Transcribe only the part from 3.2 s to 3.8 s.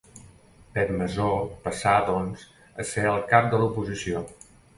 cap de